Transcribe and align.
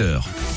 heures. 0.00 0.47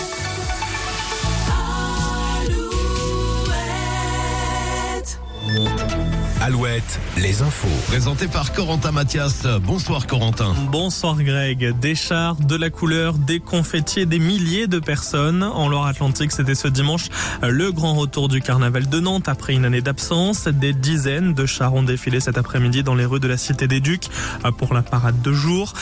Alouette, 6.43 6.99
les 7.17 7.43
infos. 7.43 7.67
Présenté 7.85 8.27
par 8.27 8.51
Corentin 8.51 8.91
Mathias. 8.91 9.45
Bonsoir 9.63 10.07
Corentin. 10.07 10.55
Bonsoir 10.71 11.21
Greg. 11.21 11.77
Des 11.79 11.93
chars, 11.93 12.35
de 12.35 12.55
la 12.55 12.71
couleur, 12.71 13.13
des 13.13 13.39
confettis 13.39 13.99
et 13.99 14.05
des 14.07 14.17
milliers 14.17 14.65
de 14.65 14.79
personnes. 14.79 15.43
En 15.43 15.69
Loire-Atlantique, 15.69 16.31
c'était 16.31 16.55
ce 16.55 16.67
dimanche 16.67 17.09
le 17.47 17.71
grand 17.71 17.93
retour 17.93 18.27
du 18.27 18.41
carnaval 18.41 18.89
de 18.89 18.99
Nantes 18.99 19.29
après 19.29 19.53
une 19.53 19.65
année 19.65 19.81
d'absence. 19.81 20.47
Des 20.47 20.73
dizaines 20.73 21.35
de 21.35 21.45
chars 21.45 21.75
ont 21.75 21.83
défilé 21.83 22.19
cet 22.19 22.39
après-midi 22.39 22.81
dans 22.81 22.95
les 22.95 23.05
rues 23.05 23.19
de 23.19 23.27
la 23.27 23.37
Cité 23.37 23.67
des 23.67 23.79
Ducs 23.79 24.09
pour 24.57 24.73
la 24.73 24.81
parade 24.81 25.21
de 25.21 25.33
jour. 25.33 25.73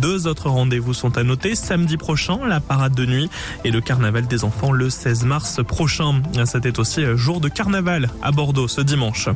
Deux 0.00 0.26
autres 0.26 0.48
rendez-vous 0.48 0.94
sont 0.94 1.16
à 1.16 1.22
noter. 1.22 1.54
Samedi 1.54 1.96
prochain, 1.96 2.40
la 2.44 2.58
parade 2.58 2.94
de 2.96 3.06
nuit 3.06 3.30
et 3.62 3.70
le 3.70 3.80
carnaval 3.80 4.26
des 4.26 4.42
enfants 4.42 4.72
le 4.72 4.90
16 4.90 5.26
mars 5.26 5.60
prochain. 5.62 6.22
C'était 6.44 6.80
aussi 6.80 7.04
jour 7.14 7.40
de 7.40 7.48
carnaval 7.48 8.10
à 8.20 8.32
Bordeaux 8.32 8.66
ce 8.66 8.80
dimanche. 8.80 9.28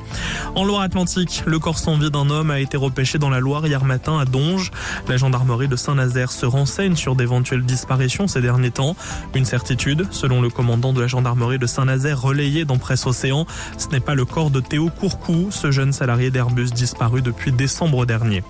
En 0.57 0.72
Loire-Atlantique, 0.73 1.43
le 1.45 1.59
corps 1.59 1.79
sans 1.79 1.99
vie 1.99 2.11
d'un 2.11 2.31
homme 2.31 2.51
a 2.51 2.59
été 2.59 2.79
repêché 2.79 3.19
dans 3.19 3.29
la 3.29 3.41
Loire 3.41 3.67
hier 3.67 3.85
matin 3.85 4.19
à 4.19 4.25
Donge. 4.25 4.71
La 5.07 5.19
gendarmerie 5.19 5.69
de 5.69 5.77
Saint-Nazaire 5.77 6.33
se 6.33 6.47
renseigne 6.47 6.97
sur 6.97 7.15
d'éventuelles 7.15 7.63
disparitions 7.63 8.27
ces 8.27 8.41
derniers 8.41 8.71
temps. 8.71 8.97
Une 9.35 9.45
certitude, 9.45 10.07
selon 10.11 10.41
le 10.41 10.49
commandant 10.49 10.95
de 10.95 11.03
la 11.03 11.09
gendarmerie 11.09 11.59
de 11.59 11.67
Saint-Nazaire 11.67 12.23
relayé 12.23 12.65
dans 12.65 12.79
Presse 12.79 13.07
Océan, 13.07 13.45
ce 13.77 13.89
n'est 13.89 14.01
pas 14.01 14.15
le 14.15 14.25
corps 14.25 14.49
de 14.49 14.61
Théo 14.61 14.89
Courcou, 14.89 15.49
ce 15.51 15.71
jeune 15.71 15.93
salarié 15.93 16.31
d'Airbus 16.31 16.71
disparu 16.71 17.21
depuis 17.21 17.53
décembre 17.53 18.07
dernier. 18.07 18.43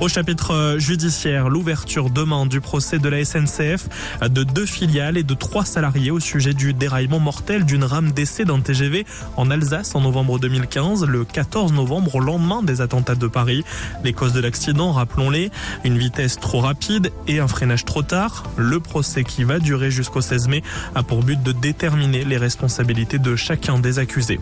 Au 0.00 0.06
chapitre 0.06 0.76
judiciaire, 0.78 1.48
l'ouverture 1.48 2.08
demain 2.08 2.46
du 2.46 2.60
procès 2.60 3.00
de 3.00 3.08
la 3.08 3.24
SNCF 3.24 3.88
de 4.22 4.44
deux 4.44 4.64
filiales 4.64 5.16
et 5.16 5.24
de 5.24 5.34
trois 5.34 5.64
salariés 5.64 6.12
au 6.12 6.20
sujet 6.20 6.54
du 6.54 6.72
déraillement 6.72 7.18
mortel 7.18 7.64
d'une 7.64 7.82
rame 7.82 8.12
d'essai 8.12 8.44
d'un 8.44 8.60
TGV 8.60 9.04
en 9.36 9.50
Alsace 9.50 9.96
en 9.96 10.00
novembre 10.00 10.38
2015, 10.38 11.04
le 11.04 11.24
14 11.24 11.72
novembre 11.72 12.14
au 12.14 12.20
lendemain 12.20 12.62
des 12.62 12.80
attentats 12.80 13.16
de 13.16 13.26
Paris. 13.26 13.64
Les 14.04 14.12
causes 14.12 14.32
de 14.32 14.40
l'accident, 14.40 14.92
rappelons-les, 14.92 15.50
une 15.82 15.98
vitesse 15.98 16.38
trop 16.38 16.60
rapide 16.60 17.10
et 17.26 17.40
un 17.40 17.48
freinage 17.48 17.84
trop 17.84 18.02
tard. 18.02 18.44
Le 18.56 18.78
procès 18.78 19.24
qui 19.24 19.42
va 19.42 19.58
durer 19.58 19.90
jusqu'au 19.90 20.20
16 20.20 20.46
mai 20.46 20.62
a 20.94 21.02
pour 21.02 21.24
but 21.24 21.42
de 21.42 21.50
déterminer 21.50 22.24
les 22.24 22.36
responsabilités 22.36 23.18
de 23.18 23.34
chacun 23.34 23.80
des 23.80 23.98
accusés. 23.98 24.38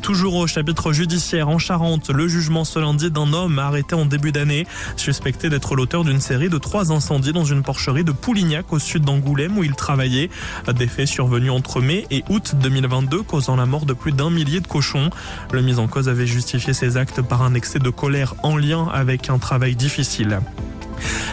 Toujours 0.00 0.36
au 0.36 0.46
chapitre 0.46 0.92
judiciaire 0.92 1.48
en 1.48 1.58
Charente, 1.58 2.10
le 2.10 2.28
jugement 2.28 2.64
ce 2.64 2.78
lundi 2.78 3.10
d'un 3.10 3.32
homme 3.32 3.58
arrêté 3.58 3.96
en 3.96 4.06
début 4.06 4.30
d'année 4.30 4.64
suspecté 4.96 5.48
d'être 5.48 5.74
l'auteur 5.74 6.04
d'une 6.04 6.20
série 6.20 6.48
de 6.48 6.58
trois 6.58 6.92
incendies 6.92 7.32
dans 7.32 7.44
une 7.44 7.62
porcherie 7.62 8.04
de 8.04 8.12
Poulignac 8.12 8.72
au 8.72 8.78
sud 8.78 9.04
d'Angoulême 9.04 9.58
où 9.58 9.64
il 9.64 9.74
travaillait. 9.74 10.30
Des 10.76 10.86
faits 10.86 11.08
survenus 11.08 11.50
entre 11.50 11.80
mai 11.80 12.06
et 12.10 12.24
août 12.28 12.54
2022 12.60 13.22
causant 13.22 13.56
la 13.56 13.66
mort 13.66 13.86
de 13.86 13.92
plus 13.92 14.12
d'un 14.12 14.30
millier 14.30 14.60
de 14.60 14.66
cochons. 14.66 15.10
Le 15.52 15.62
mis 15.62 15.78
en 15.78 15.86
cause 15.86 16.08
avait 16.08 16.26
justifié 16.26 16.72
ses 16.72 16.96
actes 16.96 17.22
par 17.22 17.42
un 17.42 17.54
excès 17.54 17.78
de 17.78 17.90
colère 17.90 18.34
en 18.42 18.56
lien 18.56 18.88
avec 18.92 19.30
un 19.30 19.38
travail 19.38 19.76
difficile. 19.76 20.40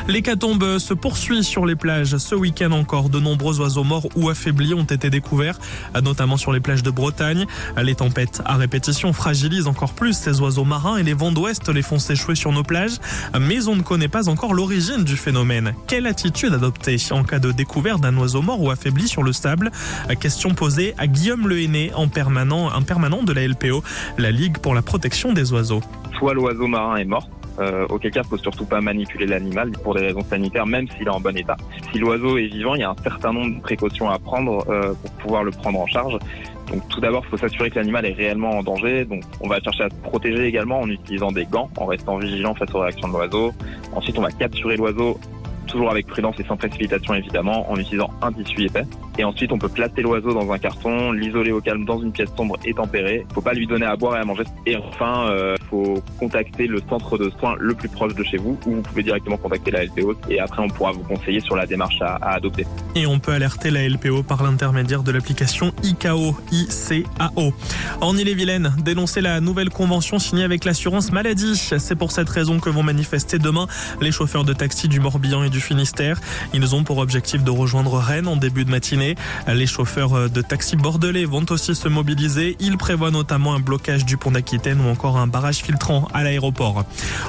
L'hécatombe 0.08 0.80
se 0.80 0.94
poursuit 0.94 1.46
sur 1.46 1.66
les 1.66 1.78
plages. 1.78 2.18
Ce 2.18 2.36
week-end 2.36 2.72
encore, 2.72 3.08
de 3.10 3.22
nombreux 3.22 3.62
oiseaux 3.62 3.86
morts 3.86 4.08
ou 4.18 4.30
affaiblis 4.30 4.74
ont 4.74 4.84
été 4.84 5.10
découverts, 5.10 5.58
notamment 6.04 6.36
sur 6.36 6.52
les 6.52 6.60
plages 6.60 6.84
de 6.84 6.92
Bretagne. 6.92 7.46
Les 7.82 7.96
tempêtes 7.96 8.42
à 8.46 8.56
répétition 8.56 9.14
fragilisent 9.14 9.68
encore 9.68 9.94
plus 9.94 10.14
ces 10.14 10.42
oiseaux 10.42 10.66
marins 10.66 10.98
et 10.98 11.04
les 11.04 11.14
vents 11.14 11.32
d'ouest 11.32 11.70
les 11.70 11.82
font 11.82 12.00
s'échouer 12.00 12.36
sur 12.36 12.52
nos 12.52 12.64
plages. 12.64 12.98
Mais 13.40 13.68
on 13.70 13.78
ne 13.78 13.82
connaît 13.82 14.10
pas 14.10 14.28
encore 14.28 14.54
l'origine 14.54 15.06
du 15.06 15.16
phénomène. 15.16 15.74
Quelle 15.88 16.06
attitude 16.06 16.54
adopter 16.54 16.98
en 17.12 17.24
cas 17.24 17.40
de 17.40 17.54
découverte 17.54 18.02
d'un 18.02 18.18
oiseau 18.18 18.42
mort 18.42 18.62
ou 18.62 18.72
affaibli 18.72 19.08
sur 19.08 19.24
le 19.24 19.32
sable? 19.32 19.72
Question 20.20 20.54
posée 20.54 20.94
à 20.98 21.08
Guillaume 21.08 21.48
Lehéné, 21.48 21.94
en 21.96 22.10
permanent, 22.10 22.70
un 22.72 22.82
permanent 22.82 23.24
de 23.24 23.32
la 23.32 23.48
LPO, 23.48 23.82
la 24.18 24.32
Ligue 24.32 24.58
pour 24.58 24.76
la 24.76 24.82
protection 24.82 25.32
des 25.32 25.54
oiseaux. 25.54 25.82
Soit 26.20 26.34
l'oiseau 26.34 26.68
marin 26.68 26.98
est 26.98 27.06
mort, 27.06 27.30
euh, 27.60 27.86
auquel 27.90 28.12
cas, 28.12 28.24
faut 28.24 28.38
surtout 28.38 28.66
pas 28.66 28.82
manipuler 28.82 29.26
l'animal 29.26 29.72
pour 29.72 29.96
des 29.96 30.02
raisons 30.02 30.24
sanitaires, 30.24 30.66
même 30.66 30.88
s'il 30.90 31.08
est 31.08 31.10
en 31.10 31.20
bon 31.20 31.36
état. 31.36 31.58
Si 31.92 32.00
l'oiseau 32.00 32.38
est 32.38 32.48
vivant, 32.48 32.76
il 32.76 32.82
y 32.82 32.84
a 32.84 32.90
un 32.90 33.04
certain 33.04 33.34
nombre 33.34 33.56
de 33.56 33.62
précautions 33.62 34.10
à 34.10 34.20
prendre 34.20 34.66
euh, 34.70 34.94
pour 34.94 35.12
pouvoir 35.14 35.44
le 35.44 35.52
prendre 35.52 35.80
en 35.80 35.88
charge. 35.88 36.18
Donc 36.72 36.88
tout 36.90 37.02
d'abord, 37.02 37.24
il 37.26 37.30
faut 37.30 37.38
s'assurer 37.38 37.70
que 37.70 37.76
l'animal 37.76 38.06
est 38.06 38.14
réellement 38.14 38.52
en 38.58 38.64
danger. 38.64 39.06
Donc 39.06 39.24
on 39.42 39.48
va 39.48 39.60
chercher 39.60 39.84
à 39.84 39.90
se 39.90 39.96
protéger 39.96 40.46
également 40.46 40.80
en 40.80 40.90
utilisant 40.90 41.32
des 41.32 41.46
gants, 41.46 41.70
en 41.78 41.86
restant 41.86 42.18
vigilant 42.18 42.56
face 42.56 42.74
aux 42.74 42.80
réactions 42.80 43.08
de 43.08 43.14
l'oiseau. 43.14 43.54
Ensuite, 43.94 44.18
on 44.18 44.22
va 44.22 44.32
capturer 44.32 44.78
l'oiseau 44.78 45.20
toujours 45.68 45.90
avec 45.90 46.08
prudence 46.08 46.40
et 46.40 46.44
sans 46.44 46.58
précipitation 46.58 47.14
évidemment, 47.14 47.70
en 47.72 47.78
utilisant 47.78 48.10
un 48.22 48.32
tissu 48.32 48.66
épais. 48.66 48.84
Et 49.18 49.24
ensuite, 49.24 49.52
on 49.52 49.58
peut 49.58 49.70
placer 49.70 50.02
l'oiseau 50.02 50.34
dans 50.34 50.52
un 50.52 50.58
carton, 50.58 51.12
l'isoler 51.12 51.52
au 51.52 51.62
calme 51.62 51.86
dans 51.86 52.00
une 52.00 52.12
pièce 52.12 52.30
sombre 52.36 52.58
et 52.66 52.74
tempérée. 52.74 53.26
Faut 53.34 53.42
pas 53.42 53.54
lui 53.54 53.68
donner 53.68 53.86
à 53.86 53.96
boire 53.96 54.18
et 54.18 54.20
à 54.20 54.26
manger. 54.26 54.44
Et 54.66 54.76
enfin, 54.76 55.30
euh, 55.30 55.56
faut 55.74 56.04
contacter 56.20 56.68
le 56.68 56.82
centre 56.88 57.18
de 57.18 57.32
soins 57.40 57.56
le 57.60 57.74
plus 57.74 57.90
proche 57.90 58.14
de 58.14 58.24
chez 58.24 58.38
vous, 58.38 58.58
ou 58.68 58.76
vous 58.76 58.82
pouvez 58.82 59.02
directement 59.02 59.38
contacter 59.38 59.72
la 59.72 59.86
LPO. 59.86 60.16
Et 60.30 60.40
après, 60.40 60.62
on 60.62 60.68
pourra 60.68 60.92
vous 60.92 61.02
conseiller 61.02 61.40
sur 61.40 61.56
la 61.56 61.66
démarche 61.66 62.00
à, 62.02 62.16
adopter. 62.34 62.68
Et 62.96 63.08
on 63.08 63.20
peut 63.20 63.32
alerter 63.32 63.72
la 63.72 63.88
LPO 63.88 64.22
par 64.22 64.44
l'intermédiaire 64.44 65.02
de 65.02 65.12
l'application 65.12 65.74
ICAO, 65.82 66.38
ICAO. 66.52 67.54
En 68.02 68.16
Ille-et-Vilaine, 68.16 68.76
dénoncer 68.84 69.22
la 69.22 69.42
nouvelle 69.42 69.70
convention 69.70 70.20
signée 70.20 70.44
avec 70.44 70.64
l'assurance 70.64 71.12
maladie. 71.12 71.56
C'est 71.56 71.96
pour 71.96 72.12
cette 72.12 72.30
raison 72.30 72.60
que 72.60 72.70
vont 72.70 72.84
manifester 72.84 73.40
demain 73.40 73.68
les 74.00 74.12
chauffeurs 74.12 74.44
de 74.44 74.54
taxi 74.54 74.88
du 74.88 75.00
Morbihan 75.00 75.44
et 75.44 75.50
du 75.50 75.60
Finistère. 75.60 76.22
Ils 76.54 76.76
ont 76.76 76.84
pour 76.84 77.00
objectif 77.00 77.44
de 77.44 77.50
rejoindre 77.50 77.98
Rennes 77.98 78.28
en 78.28 78.36
début 78.36 78.66
de 78.66 78.70
matinée. 78.70 79.16
Les 79.48 79.66
chauffeurs 79.66 80.30
de 80.30 80.42
taxi 80.42 80.76
bordelais 80.76 81.26
vont 81.26 81.46
aussi 81.50 81.74
se 81.74 81.88
mobiliser. 81.88 82.58
Ils 82.60 82.78
prévoient 82.78 83.12
notamment 83.12 83.56
un 83.56 83.60
blocage 83.60 84.06
du 84.06 84.18
pont 84.18 84.32
d'Aquitaine 84.32 84.80
ou 84.82 84.90
encore 84.90 85.18
un 85.18 85.28
barrage 85.28 85.63
à 86.14 86.24
l'aéroport. 86.24 86.86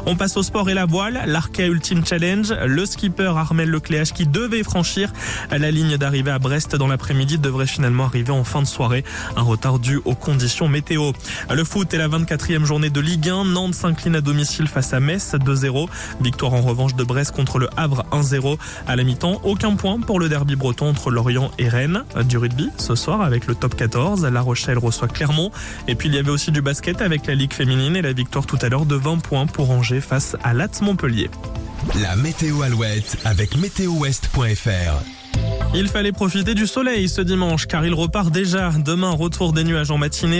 On 0.07 0.17
passe 0.17 0.37
au 0.37 0.43
sport 0.43 0.71
et 0.71 0.75
la 0.75 0.87
voile. 0.87 1.23
L'Arkea 1.27 1.67
Ultimate 1.67 2.09
Challenge. 2.09 2.53
Le 2.67 2.87
skipper 2.87 3.33
Armel 3.37 3.71
Lecléache 3.71 4.13
qui 4.13 4.27
devait 4.27 4.63
franchir 4.63 5.13
la 5.51 5.71
ligne 5.71 5.97
d'arrivée 5.97 6.31
à 6.31 6.39
Brest 6.39 6.77
dans 6.77 6.87
l'après-midi 6.87 7.39
devrait 7.39 7.67
finalement 7.67 8.05
arriver 8.05 8.33
en 8.33 8.45
fin 8.45 8.61
de 8.61 8.67
soirée. 8.67 9.05
Un 9.37 9.43
retard 9.43 9.79
dû 9.79 10.01
aux 10.05 10.15
conditions 10.15 10.69
météo. 10.69 11.13
Le 11.53 11.65
foot 11.65 11.93
est 11.95 11.99
la 11.99 12.09
24e 12.09 12.65
journée 12.65 12.91
de 12.91 13.01
Ligue 13.01 13.29
1. 13.29 13.45
Nantes 13.45 13.75
s'incline 13.75 14.17
à 14.17 14.21
domicile 14.21 14.67
face 14.67 14.93
à 14.93 15.01
Metz 15.01 15.35
2-0. 15.35 15.89
Victoire 16.21 16.55
en 16.55 16.63
revanche 16.63 16.95
de 16.95 17.05
Brest 17.05 17.33
contre 17.33 17.59
le 17.59 17.69
Havre 17.77 18.05
1-0. 18.13 18.59
À 18.87 18.97
la 18.97 19.05
mi-temps, 19.05 19.41
aucun 19.45 19.77
point 19.77 20.01
pour 20.01 20.21
le 20.21 20.29
derby 20.29 20.57
breton 20.57 20.89
entre 20.89 21.11
Lorient 21.11 21.51
et 21.59 21.69
Rennes. 21.69 22.05
Du 22.25 22.39
rugby 22.39 22.71
ce 22.79 22.95
soir 22.95 23.23
avec 23.23 23.47
le 23.47 23.55
top 23.55 23.77
14. 23.77 24.25
La 24.27 24.41
Rochelle 24.41 24.79
reçoit 24.79 25.09
Clermont. 25.09 25.51
Et 25.89 25.95
puis 25.95 26.09
il 26.09 26.15
y 26.15 26.19
avait 26.19 26.31
aussi 26.31 26.51
du 26.51 26.63
basket 26.63 27.01
avec 27.01 27.27
la 27.27 27.35
Ligue 27.35 27.53
féminine 27.53 27.97
et 27.97 28.03
la 28.03 28.13
victoire 28.13 28.24
tout 28.31 28.59
à 28.61 28.69
l'heure 28.69 28.87
de 28.87 28.97
20 28.97 29.19
points 29.19 29.47
pour 29.47 29.71
Angers 29.71 30.01
face 30.01 30.37
à 30.43 30.55
Latz 30.55 30.81
Montpellier. 30.81 31.31
La 32.01 32.17
météo 32.17 32.63
Alouette 32.63 33.19
avec 33.25 33.57
météowest.fr. 33.57 35.05
Il 35.75 35.89
fallait 35.89 36.13
profiter 36.13 36.55
du 36.55 36.67
soleil 36.67 37.09
ce 37.09 37.21
dimanche 37.21 37.67
car 37.67 37.85
il 37.85 37.95
repart 37.95 38.31
déjà. 38.31 38.71
Demain, 38.79 39.11
retour 39.11 39.53
des 39.53 39.65
nuages 39.65 39.91
en 39.91 39.99
matinée. 39.99 40.33